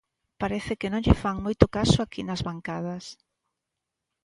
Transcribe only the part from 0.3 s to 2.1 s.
Parece que non lle fan moito caso